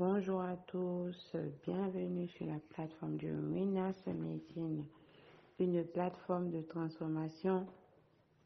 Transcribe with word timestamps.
Bonjour 0.00 0.40
à 0.40 0.56
tous, 0.66 1.36
bienvenue 1.66 2.26
sur 2.28 2.46
la 2.46 2.58
plateforme 2.70 3.18
du 3.18 3.30
Winners 3.30 3.92
Meeting, 4.06 4.82
une 5.58 5.84
plateforme 5.84 6.50
de 6.50 6.62
transformation 6.62 7.66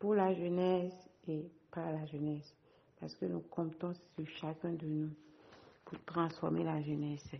pour 0.00 0.16
la 0.16 0.34
jeunesse 0.34 1.08
et 1.28 1.44
par 1.70 1.92
la 1.92 2.04
jeunesse, 2.06 2.56
parce 2.98 3.14
que 3.14 3.26
nous 3.26 3.38
comptons 3.38 3.92
sur 3.94 4.26
chacun 4.40 4.72
de 4.72 4.84
nous 4.84 5.10
pour 5.84 5.96
transformer 6.06 6.64
la 6.64 6.82
jeunesse. 6.82 7.30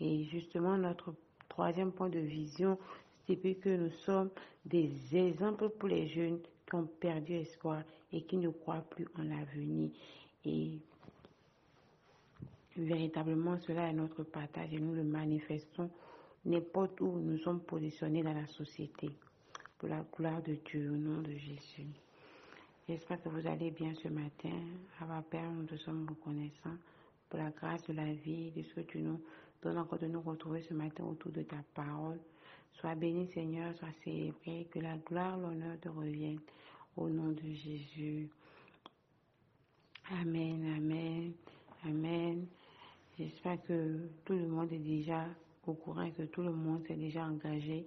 Et 0.00 0.24
justement, 0.24 0.76
notre 0.76 1.14
troisième 1.48 1.92
point 1.92 2.10
de 2.10 2.18
vision, 2.18 2.78
c'est 3.26 3.38
que 3.38 3.74
nous 3.74 3.92
sommes 4.04 4.28
des 4.66 4.92
exemples 5.16 5.70
pour 5.70 5.88
les 5.88 6.08
jeunes 6.08 6.40
qui 6.66 6.74
ont 6.74 6.90
perdu 7.00 7.32
espoir 7.36 7.84
et 8.12 8.20
qui 8.20 8.36
ne 8.36 8.50
croient 8.50 8.84
plus 8.90 9.08
en 9.18 9.22
l'avenir. 9.22 9.92
Véritablement, 12.76 13.58
cela 13.58 13.90
est 13.90 13.92
notre 13.92 14.22
partage 14.22 14.72
et 14.72 14.80
nous 14.80 14.94
le 14.94 15.04
manifestons 15.04 15.90
n'importe 16.44 17.00
où 17.00 17.18
nous 17.18 17.38
sommes 17.38 17.60
positionnés 17.60 18.22
dans 18.22 18.32
la 18.32 18.46
société. 18.46 19.10
Pour 19.78 19.88
la 19.88 20.04
gloire 20.16 20.42
de 20.42 20.56
Dieu, 20.64 20.90
au 20.90 20.96
nom 20.96 21.20
de 21.20 21.32
Jésus. 21.32 21.86
J'espère 22.88 23.22
que 23.22 23.28
vous 23.28 23.46
allez 23.46 23.70
bien 23.70 23.94
ce 23.94 24.08
matin. 24.08 24.58
À 25.00 25.22
Père, 25.22 25.50
nous 25.50 25.66
te 25.66 25.76
sommes 25.76 26.06
reconnaissants 26.08 26.76
pour 27.28 27.38
la 27.38 27.50
grâce 27.50 27.86
de 27.86 27.92
la 27.92 28.12
vie, 28.12 28.50
de 28.52 28.62
ce 28.62 28.74
que 28.74 28.80
tu 28.80 29.00
nous 29.00 29.20
donnes 29.62 29.78
encore 29.78 29.98
de 29.98 30.06
nous 30.06 30.20
retrouver 30.20 30.62
ce 30.62 30.74
matin 30.74 31.04
autour 31.04 31.30
de 31.32 31.42
ta 31.42 31.56
parole. 31.74 32.20
Sois 32.72 32.94
béni, 32.94 33.28
Seigneur, 33.28 33.74
sois 33.76 33.92
célébré, 34.02 34.66
que 34.70 34.78
la 34.78 34.96
gloire, 34.96 35.36
l'honneur 35.36 35.78
te 35.80 35.88
reviennent. 35.88 36.40
Au 36.96 37.08
nom 37.08 37.32
de 37.32 37.52
Jésus. 37.52 38.28
Amen, 40.10 40.74
amen, 40.76 41.32
amen. 41.84 42.46
J'espère 43.18 43.62
que 43.64 44.08
tout 44.24 44.32
le 44.32 44.46
monde 44.46 44.72
est 44.72 44.78
déjà 44.78 45.26
au 45.66 45.74
courant 45.74 46.02
et 46.02 46.12
que 46.12 46.22
tout 46.22 46.42
le 46.42 46.52
monde 46.52 46.82
s'est 46.86 46.96
déjà 46.96 47.24
engagé, 47.24 47.86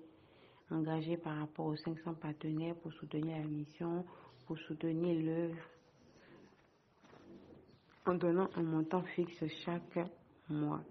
engagé 0.70 1.18
par 1.18 1.38
rapport 1.38 1.66
aux 1.66 1.76
500 1.76 2.14
partenaires 2.16 2.76
pour 2.76 2.94
soutenir 2.94 3.38
la 3.38 3.48
mission, 3.48 4.06
pour 4.46 4.58
soutenir 4.60 5.20
l'œuvre, 5.20 5.56
en 8.06 8.14
donnant 8.14 8.50
un 8.56 8.64
montant 8.64 9.02
fixe 9.16 9.44
chaque 9.66 10.00
mois. 10.50 10.84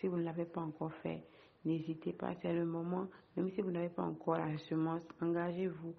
Si 0.00 0.06
vous 0.06 0.18
ne 0.18 0.24
l'avez 0.24 0.44
pas 0.44 0.60
encore 0.60 0.92
fait, 1.02 1.24
n'hésitez 1.64 2.12
pas, 2.12 2.34
c'est 2.42 2.52
le 2.52 2.66
moment, 2.66 3.06
même 3.36 3.50
si 3.52 3.62
vous 3.62 3.70
n'avez 3.70 3.88
pas 3.88 4.02
encore 4.02 4.36
la 4.36 4.58
semence, 4.68 5.02
engagez-vous 5.22 5.94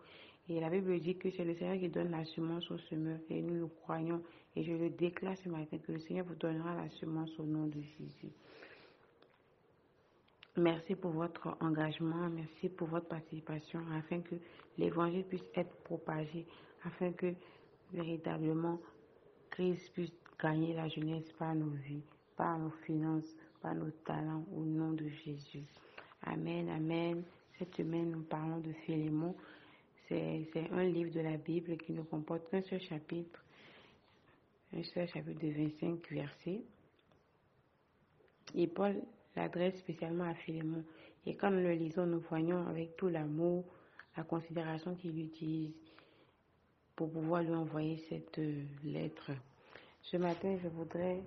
et 0.50 0.60
la 0.60 0.70
Bible 0.70 1.00
dit 1.00 1.16
que 1.16 1.30
c'est 1.30 1.46
le 1.46 1.54
Seigneur 1.56 1.78
qui 1.78 1.90
donne 1.90 2.10
la 2.10 2.26
semence 2.26 2.70
au 2.72 2.78
semeur 2.90 3.20
et 3.30 3.42
nous 3.42 3.54
le 3.54 3.68
croyons. 3.68 4.24
Et 4.56 4.64
je 4.64 4.74
le 4.74 4.90
déclare 4.90 5.38
ce 5.38 5.50
matin 5.50 5.78
que 5.78 5.92
le 5.92 6.00
Seigneur 6.00 6.26
vous 6.26 6.36
donnera 6.36 6.76
la 6.76 6.90
semence 6.90 7.38
au 7.40 7.44
nom 7.44 7.68
de 7.68 7.82
Jésus. 7.82 8.32
Merci 10.58 10.96
pour 10.96 11.12
votre 11.12 11.56
engagement, 11.62 12.30
merci 12.30 12.70
pour 12.70 12.88
votre 12.88 13.08
participation 13.08 13.80
afin 13.96 14.20
que 14.22 14.36
l'évangile 14.78 15.24
puisse 15.24 15.48
être 15.56 15.74
propagé, 15.84 16.46
afin 16.84 17.12
que 17.14 17.34
véritablement 17.94 18.80
Christ 19.52 19.92
puisse 19.94 20.12
gagner 20.42 20.74
la 20.74 20.88
jeunesse 20.90 21.32
par 21.34 21.56
nos 21.56 21.70
vies, 21.70 22.04
par 22.36 22.58
nos 22.58 22.72
finances, 22.86 23.36
par 23.62 23.76
nos 23.76 23.92
talents 24.06 24.46
au 24.56 24.62
nom 24.62 24.92
de 24.94 25.08
Jésus. 25.08 25.64
Amen, 26.24 26.70
amen. 26.70 27.24
Cette 27.58 27.76
semaine, 27.76 28.12
nous 28.12 28.24
parlons 28.24 28.60
de 28.60 28.72
Philémon. 28.86 29.36
C'est 30.08 30.50
un 30.72 30.84
livre 30.84 31.12
de 31.12 31.20
la 31.20 31.38
Bible 31.38 31.78
qui 31.78 31.92
ne 31.92 32.02
comporte 32.02 32.50
qu'un 32.50 32.62
seul 32.62 32.82
chapitre, 32.82 33.44
seul 34.84 35.08
chapitre 35.08 35.40
de 35.40 35.52
25 35.52 36.12
versets. 36.12 36.62
Et 38.56 38.68
Paul 38.68 39.02
l'adresse 39.36 39.78
spécialement 39.80 40.26
à 40.26 40.34
Philémon. 40.34 40.84
Et 41.26 41.36
quand 41.36 41.52
nous 41.52 41.62
le 41.62 41.74
lisons, 41.74 42.06
nous 42.06 42.22
voyons 42.30 42.68
avec 42.68 42.96
tout 42.98 43.08
l'amour, 43.08 43.66
la 44.18 44.24
considération 44.24 44.96
qu'il 44.96 45.20
utilise 45.20 45.74
pour 46.96 47.12
pouvoir 47.12 47.44
lui 47.44 47.54
envoyer 47.54 47.98
cette 48.10 48.40
euh, 48.40 48.64
lettre. 48.84 49.32
Ce 50.02 50.18
matin, 50.18 50.58
je 50.62 50.68
voudrais 50.70 51.22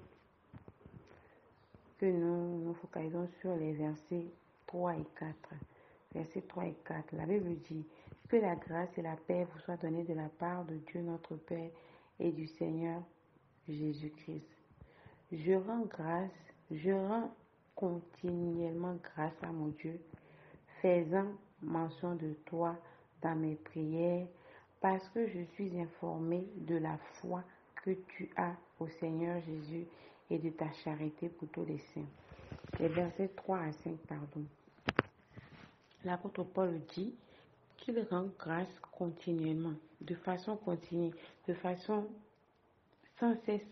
que 1.99 2.07
nous 2.07 2.65
nous 2.65 2.75
focalisons 2.75 3.29
sur 3.41 3.55
les 3.57 3.73
versets 3.73 4.27
3 4.67 4.97
et 4.97 5.07
4 5.19 5.35
versets 6.15 6.43
3 6.43 6.67
et 6.67 6.75
4. 6.85 7.17
La 7.17 7.27
Bible 7.27 7.57
dit 7.69 7.85
que 8.29 8.37
la 8.37 8.57
grâce 8.57 8.91
et 8.99 9.03
la 9.03 9.17
paix 9.17 9.47
vous 9.53 9.61
soient 9.61 9.77
données 9.77 10.05
de 10.05 10.15
la 10.15 10.29
part 10.29 10.65
de 10.65 10.75
Dieu 10.77 11.01
notre 11.03 11.37
Père 11.37 11.71
et 12.21 12.33
du 12.33 12.47
Seigneur 12.47 13.03
Jésus-Christ. 13.69 14.47
Je 15.33 15.53
rends 15.53 15.87
grâce, 15.87 16.31
je 16.71 16.91
rends 16.91 17.35
continuellement 17.75 18.97
grâce 19.03 19.43
à 19.43 19.53
mon 19.53 19.69
Dieu, 19.69 20.01
faisant 20.81 21.33
mention 21.63 22.15
de 22.17 22.35
toi 22.47 22.77
dans 23.23 23.37
mes 23.37 23.55
prières, 23.57 24.27
parce 24.81 25.09
que 25.11 25.27
je 25.29 25.43
suis 25.55 25.79
informé 25.81 26.45
de 26.57 26.77
la 26.77 26.99
foi 27.15 27.45
que 27.85 27.93
tu 28.17 28.31
as 28.37 28.55
au 28.81 28.89
Seigneur 28.89 29.41
Jésus 29.43 29.87
et 30.31 30.39
de 30.39 30.51
ta 30.51 30.71
charité 30.85 31.29
pour 31.29 31.49
tous 31.49 31.65
les 31.65 31.79
saints. 31.95 32.09
Les 32.81 32.89
versets 32.89 33.29
3 33.29 33.59
à 33.59 33.73
5, 33.73 33.97
pardon 34.09 34.45
l'apôtre 36.05 36.43
Paul 36.45 36.81
dit 36.95 37.15
qu'il 37.79 38.01
rend 38.11 38.29
grâce 38.39 38.69
continuellement, 38.93 39.75
de 40.01 40.15
façon 40.15 40.57
continue, 40.57 41.13
de 41.49 41.55
façon 41.55 42.07
sans 43.23 43.37
cesse. 43.47 43.63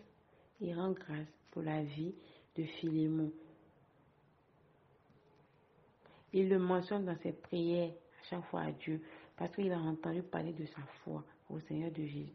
Il 0.61 0.73
rend 0.75 0.91
grâce 0.91 1.27
pour 1.51 1.61
la 1.61 1.83
vie 1.83 2.15
de 2.55 2.63
Philémon. 2.63 3.29
Il 6.31 6.47
le 6.47 6.57
mentionne 6.57 7.03
dans 7.03 7.17
ses 7.17 7.33
prières 7.33 7.89
à 7.91 8.29
chaque 8.29 8.45
fois 8.45 8.61
à 8.61 8.71
Dieu, 8.71 9.01
parce 9.35 9.53
qu'il 9.53 9.71
a 9.73 9.77
entendu 9.77 10.21
parler 10.21 10.53
de 10.53 10.65
sa 10.67 10.81
foi 11.03 11.25
au 11.49 11.59
Seigneur, 11.59 11.91
Jésus, 11.93 12.29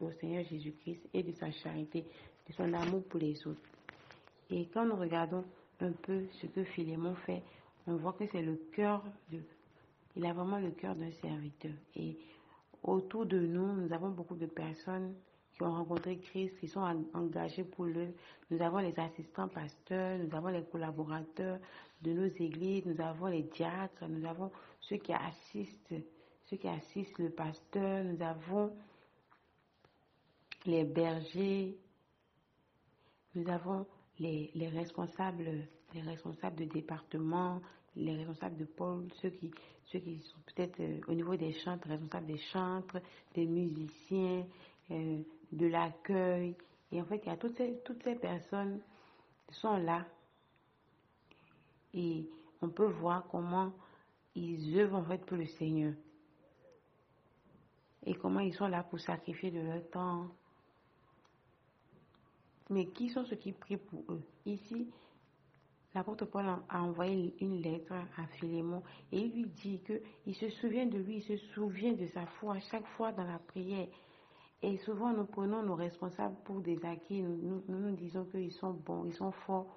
au 0.00 0.10
Seigneur 0.12 0.44
Jésus-Christ 0.44 1.02
et 1.12 1.22
de 1.22 1.32
sa 1.32 1.50
charité, 1.50 2.06
de 2.48 2.52
son 2.54 2.72
amour 2.72 3.04
pour 3.04 3.20
les 3.20 3.46
autres. 3.46 3.60
Et 4.48 4.66
quand 4.72 4.86
nous 4.86 4.96
regardons 4.96 5.44
un 5.80 5.92
peu 5.92 6.24
ce 6.40 6.46
que 6.46 6.64
Philémon 6.64 7.14
fait, 7.26 7.42
on 7.86 7.96
voit 7.96 8.14
que 8.14 8.24
c'est 8.32 8.42
le 8.42 8.56
cœur 8.72 9.04
de... 9.30 9.40
Il 10.16 10.24
a 10.24 10.32
vraiment 10.32 10.58
le 10.58 10.70
cœur 10.70 10.94
d'un 10.94 11.12
serviteur. 11.12 11.72
Et 11.96 12.16
autour 12.82 13.26
de 13.26 13.40
nous, 13.40 13.74
nous 13.74 13.92
avons 13.92 14.10
beaucoup 14.10 14.36
de 14.36 14.46
personnes 14.46 15.14
qui 15.62 15.68
ont 15.68 15.74
rencontré 15.74 16.18
Christ, 16.18 16.58
qui 16.58 16.66
sont 16.66 17.04
engagés 17.14 17.62
pour 17.62 17.84
le. 17.84 18.08
Nous 18.50 18.60
avons 18.60 18.78
les 18.78 18.98
assistants 18.98 19.46
pasteurs, 19.48 20.18
nous 20.18 20.34
avons 20.34 20.48
les 20.48 20.64
collaborateurs 20.64 21.58
de 22.02 22.12
nos 22.12 22.26
églises, 22.26 22.84
nous 22.84 23.00
avons 23.00 23.26
les 23.26 23.44
diacres, 23.44 24.08
nous 24.08 24.26
avons 24.26 24.50
ceux 24.80 24.96
qui 24.96 25.12
assistent, 25.12 25.94
ceux 26.46 26.56
qui 26.56 26.66
assistent 26.66 27.18
le 27.18 27.30
pasteur, 27.30 28.02
nous 28.04 28.20
avons 28.22 28.72
les 30.66 30.82
bergers, 30.84 31.76
nous 33.36 33.48
avons 33.48 33.86
les, 34.18 34.50
les, 34.56 34.68
responsables, 34.68 35.44
les 35.94 36.00
responsables 36.02 36.56
de 36.56 36.64
département, 36.64 37.60
les 37.94 38.16
responsables 38.16 38.56
de 38.56 38.64
pôle, 38.64 39.06
ceux 39.20 39.30
qui, 39.30 39.52
ceux 39.84 40.00
qui 40.00 40.18
sont 40.22 40.40
peut-être 40.46 40.80
euh, 40.80 41.00
au 41.06 41.14
niveau 41.14 41.36
des 41.36 41.52
chantres, 41.52 41.86
responsables 41.88 42.26
des 42.26 42.38
chantres, 42.52 42.98
des 43.34 43.46
musiciens, 43.46 44.44
euh, 44.90 45.22
de 45.52 45.66
l'accueil. 45.66 46.56
Et 46.90 47.00
en 47.00 47.04
fait, 47.04 47.20
il 47.24 47.28
y 47.28 47.32
a 47.32 47.36
toutes 47.36 47.56
ces, 47.56 47.78
toutes 47.84 48.02
ces 48.02 48.16
personnes 48.16 48.80
qui 49.46 49.54
sont 49.54 49.76
là. 49.76 50.04
Et 51.94 52.26
on 52.60 52.68
peut 52.68 52.86
voir 52.86 53.26
comment 53.30 53.72
ils 54.34 54.78
œuvrent 54.78 54.96
en 54.96 55.04
fait 55.04 55.24
pour 55.24 55.36
le 55.36 55.46
Seigneur. 55.46 55.94
Et 58.04 58.14
comment 58.14 58.40
ils 58.40 58.54
sont 58.54 58.66
là 58.66 58.82
pour 58.82 58.98
sacrifier 58.98 59.50
de 59.50 59.60
leur 59.60 59.88
temps, 59.90 60.26
mais 62.68 62.86
qui 62.86 63.10
sont 63.10 63.24
ceux 63.26 63.36
qui 63.36 63.52
prient 63.52 63.76
pour 63.76 64.02
eux? 64.08 64.22
Ici, 64.44 64.88
l'apôtre 65.94 66.24
Paul 66.24 66.46
a 66.46 66.82
envoyé 66.82 67.36
une 67.40 67.62
lettre 67.62 67.92
à 67.92 68.26
Philémon 68.38 68.82
et 69.12 69.20
il 69.20 69.32
lui 69.32 69.46
dit 69.46 69.80
qu'il 69.80 70.34
se 70.34 70.48
souvient 70.50 70.86
de 70.86 70.98
lui, 70.98 71.18
il 71.18 71.22
se 71.22 71.36
souvient 71.54 71.92
de 71.92 72.06
sa 72.08 72.26
foi 72.26 72.58
chaque 72.70 72.86
fois 72.96 73.12
dans 73.12 73.24
la 73.24 73.38
prière. 73.38 73.86
Et 74.62 74.76
souvent, 74.78 75.12
nous 75.12 75.24
prenons 75.24 75.62
nos 75.62 75.74
responsables 75.74 76.36
pour 76.44 76.60
des 76.60 76.78
acquis. 76.84 77.22
Nous 77.22 77.62
nous, 77.68 77.96
disons 77.96 78.24
qu'ils 78.26 78.52
sont 78.52 78.72
bons, 78.72 79.04
ils 79.06 79.14
sont 79.14 79.32
forts. 79.32 79.76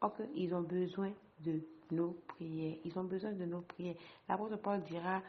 Or 0.00 0.14
qu'ils 0.14 0.54
ont 0.54 0.62
besoin 0.62 1.10
de 1.40 1.60
nos 1.90 2.16
prières. 2.28 2.76
Ils 2.84 2.98
ont 2.98 3.04
besoin 3.04 3.32
de 3.32 3.44
nos 3.46 3.62
prières. 3.62 3.94
L'apôtre 4.28 4.56
Paul 4.56 4.82
dira 4.82 5.22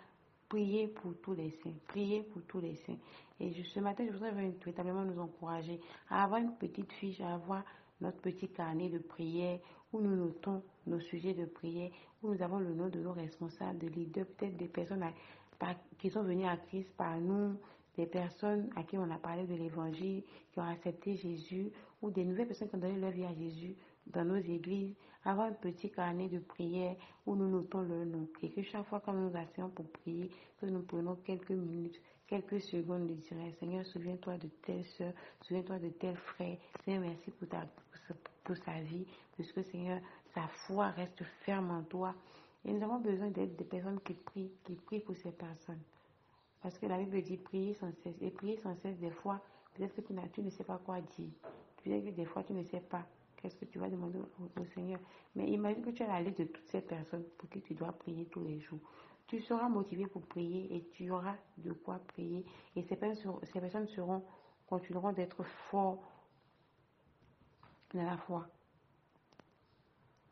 Priez 0.49 0.87
pour 0.87 1.13
tous 1.21 1.33
les 1.33 1.51
saints. 1.51 1.73
Priez 1.87 2.23
pour 2.23 2.41
tous 2.43 2.59
les 2.59 2.75
saints. 2.75 2.97
Et 3.39 3.51
ce 3.51 3.79
matin, 3.81 4.05
je 4.07 4.13
voudrais 4.13 4.31
véritablement 4.31 5.03
nous 5.03 5.19
encourager 5.19 5.79
à 6.09 6.23
avoir 6.23 6.39
une 6.39 6.55
petite 6.55 6.91
fiche, 6.93 7.19
à 7.19 7.33
avoir 7.33 7.63
notre 7.99 8.19
petit 8.19 8.47
carnet 8.49 8.89
de 8.89 8.99
prière 8.99 9.59
où 9.91 9.99
nous 9.99 10.15
notons 10.15 10.63
nos 10.85 10.99
sujets 10.99 11.33
de 11.33 11.45
prière, 11.45 11.91
où 12.21 12.33
nous 12.33 12.41
avons 12.41 12.59
le 12.59 12.73
nom 12.73 12.87
de 12.87 12.99
nos 12.99 13.13
responsables, 13.13 13.79
de 13.79 13.87
leaders, 13.87 14.25
peut-être 14.25 14.57
des 14.57 14.67
personnes 14.67 15.05
qui 15.97 16.09
sont 16.09 16.23
venues 16.23 16.45
à 16.45 16.57
Christ 16.57 16.89
par 16.95 17.17
nous, 17.19 17.57
des 17.97 18.05
personnes 18.05 18.69
à 18.75 18.83
qui 18.83 18.97
on 18.97 19.09
a 19.09 19.17
parlé 19.17 19.45
de 19.45 19.55
l'évangile, 19.55 20.23
qui 20.51 20.59
ont 20.59 20.63
accepté 20.63 21.15
Jésus, 21.15 21.71
ou 22.01 22.11
des 22.11 22.23
nouvelles 22.23 22.47
personnes 22.47 22.69
qui 22.69 22.75
ont 22.75 22.79
donné 22.79 22.99
leur 22.99 23.11
vie 23.11 23.25
à 23.25 23.33
Jésus. 23.33 23.75
dans 24.07 24.23
nos 24.23 24.37
églises, 24.37 24.95
avoir 25.25 25.47
un 25.47 25.53
petit 25.53 25.89
carnet 25.91 26.29
de 26.29 26.39
prière 26.39 26.95
où 27.25 27.35
nous 27.35 27.49
notons 27.49 27.81
le 27.81 28.05
nom. 28.05 28.27
Et 28.41 28.51
que 28.51 28.61
chaque 28.61 28.85
fois 28.85 29.01
que 29.01 29.11
nous 29.11 29.35
asseyons 29.35 29.69
pour 29.69 29.85
prier, 29.89 30.31
que 30.61 30.65
nous 30.65 30.81
prenons 30.81 31.15
quelques 31.15 31.51
minutes, 31.51 31.99
quelques 32.27 32.61
secondes 32.61 33.07
de 33.07 33.15
dire 33.15 33.37
Seigneur, 33.59 33.85
souviens-toi 33.85 34.37
de 34.37 34.47
telle 34.65 34.85
soeur, 34.85 35.11
souviens-toi 35.41 35.79
de 35.79 35.89
tel 35.89 36.15
frère. 36.15 36.57
Seigneur, 36.85 37.01
merci 37.01 37.31
pour, 37.31 37.49
ta, 37.49 37.67
pour 38.45 38.55
sa 38.57 38.79
vie, 38.81 39.05
parce 39.35 39.51
que 39.51 39.63
Seigneur, 39.63 39.99
sa 40.33 40.47
foi 40.47 40.89
reste 40.91 41.23
ferme 41.45 41.71
en 41.71 41.83
toi. 41.83 42.13
Et 42.63 42.71
nous 42.71 42.83
avons 42.83 42.99
besoin 42.99 43.29
d'être 43.29 43.57
des 43.57 43.65
personnes 43.65 43.99
qui 44.01 44.13
prient, 44.13 44.51
qui 44.63 44.75
prient 44.75 44.99
pour 44.99 45.15
ces 45.17 45.31
personnes. 45.31 45.81
Parce 46.61 46.77
que 46.77 46.85
la 46.85 46.97
Bible 46.97 47.21
dit 47.21 47.37
prier 47.37 47.73
sans 47.73 47.91
cesse. 48.03 48.15
Et 48.21 48.31
prier 48.31 48.57
sans 48.57 48.75
cesse, 48.75 48.97
des 48.97 49.11
fois, 49.11 49.41
peut-être 49.73 49.95
que 49.95 50.01
tu, 50.01 50.41
ne 50.41 50.49
sais 50.49 50.63
pas 50.63 50.77
quoi 50.77 51.01
dire. 51.01 51.31
Peut-être 51.83 52.05
que 52.05 52.11
des 52.11 52.25
fois, 52.25 52.43
tu 52.43 52.53
ne 52.53 52.63
sais 52.63 52.81
pas 52.81 53.05
qu'est-ce 53.37 53.55
que 53.55 53.65
tu 53.65 53.79
vas 53.79 53.89
demander 53.89 54.19
au, 54.19 54.65
Seigneur. 54.73 54.99
Mais 55.35 55.49
imagine 55.49 55.83
que 55.83 55.91
tu 55.91 56.03
as 56.03 56.07
la 56.07 56.21
liste 56.21 56.39
de 56.39 56.45
toutes 56.45 56.67
ces 56.67 56.81
personnes 56.81 57.23
pour 57.37 57.49
qui 57.49 57.61
tu 57.61 57.73
dois 57.73 57.91
prier 57.91 58.25
tous 58.25 58.43
les 58.43 58.59
jours. 58.59 58.79
Tu 59.27 59.39
seras 59.41 59.69
motivé 59.69 60.07
pour 60.07 60.21
prier 60.23 60.75
et 60.75 60.87
tu 60.89 61.11
auras 61.11 61.35
de 61.57 61.73
quoi 61.73 61.99
prier. 61.99 62.45
Et 62.75 62.83
ces 62.83 62.95
personnes, 62.95 63.35
ces 63.43 63.59
personnes 63.59 63.87
seront, 63.87 64.23
continueront 64.67 65.11
d'être 65.11 65.43
forts 65.43 66.01
dans 67.93 68.03
la 68.03 68.17
foi. 68.17 68.47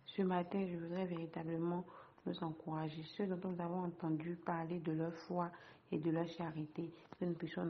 Ce 0.06 0.22
matin, 0.22 0.66
je 0.66 0.78
voudrais 0.78 1.06
véritablement 1.06 1.86
nous 2.26 2.44
encourager. 2.44 3.04
Ceux 3.18 3.28
dont 3.28 3.50
nous 3.50 3.62
avons 3.62 3.84
entendu 3.86 4.36
parler 4.46 4.80
de 4.80 4.92
leur 4.92 5.14
foi 5.28 5.52
et 5.92 5.98
de 5.98 6.12
leur 6.12 6.28
charité, 6.30 6.92
que 7.20 7.26
nous 7.26 7.34
puissions 7.34 7.66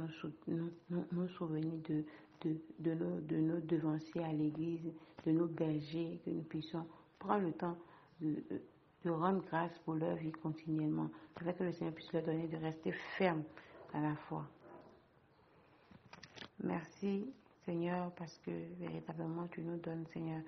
nous, 0.48 0.70
nous, 1.12 1.28
souvenir 1.30 1.74
de, 1.90 2.04
de, 2.80 2.94
nos, 2.94 3.20
de 3.22 3.36
nos 3.38 3.60
devanciers 3.60 4.24
à 4.24 4.32
l'église, 4.32 4.92
de 5.26 5.32
nos 5.32 5.48
bergers, 5.48 6.20
que 6.26 6.30
nous 6.30 6.44
puissions 6.44 6.86
prendre 7.20 7.46
le 7.46 7.54
temps 7.54 7.78
de, 8.22 8.44
de 9.04 9.10
rendre 9.10 9.44
grâce 9.46 9.78
pour 9.86 9.96
leur 9.96 10.16
vie 10.16 10.32
continuellement, 10.32 11.10
afin 11.36 11.54
que 11.54 11.64
le 11.64 11.72
Seigneur 11.74 11.94
puisse 11.94 12.12
leur 12.14 12.24
donner 12.24 12.48
de 12.48 12.58
rester 12.58 12.92
ferme 13.18 13.44
à 13.94 14.02
la 14.02 14.16
foi. 14.16 14.46
Merci 16.64 17.26
Seigneur 17.66 18.12
parce 18.16 18.38
que 18.40 18.52
véritablement 18.80 19.48
tu 19.48 19.62
nous 19.62 19.78
donnes 19.78 20.06
Seigneur 20.14 20.42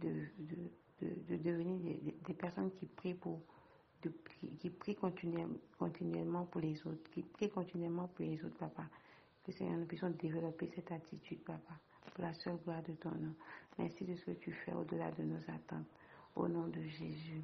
de, 0.00 0.26
de, 0.38 1.08
de, 1.28 1.36
devenir 1.36 1.78
des, 2.26 2.34
personnes 2.34 2.70
qui 2.72 2.86
prient 2.86 3.14
pour 3.14 3.40
qui, 4.60 4.70
prient 4.70 4.96
continuellement, 4.96 6.44
pour 6.44 6.60
les 6.60 6.80
autres, 6.86 7.10
qui 7.10 7.22
prient 7.22 7.50
continuellement 7.50 8.08
pour 8.08 8.24
les 8.24 8.42
autres, 8.44 8.56
papa. 8.56 8.84
Que 9.44 9.52
Seigneur, 9.52 9.76
nous 9.78 9.86
puissions 9.86 10.10
développer 10.10 10.70
cette 10.74 10.92
attitude, 10.92 11.40
papa, 11.40 11.74
pour 12.14 12.24
la 12.24 12.32
seule 12.34 12.58
gloire 12.64 12.82
de 12.82 12.92
ton 12.92 13.10
nom. 13.10 13.34
Merci 13.78 14.04
de 14.04 14.14
ce 14.14 14.26
que 14.26 14.30
tu 14.32 14.52
fais 14.52 14.72
au-delà 14.72 15.10
de 15.12 15.22
nos 15.24 15.40
attentes. 15.48 15.86
Au 16.36 16.46
nom 16.46 16.68
de 16.68 16.80
Jésus. 16.82 17.42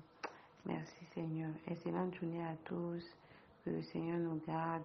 Merci 0.64 1.04
Seigneur. 1.12 1.50
Excellente 1.66 2.14
journée 2.14 2.44
à 2.44 2.54
tous. 2.64 3.04
Que 3.64 3.70
le 3.70 3.82
Seigneur 3.82 4.18
nous 4.18 4.40
garde. 4.46 4.82